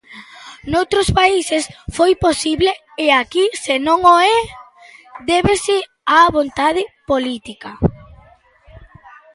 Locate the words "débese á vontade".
5.29-6.83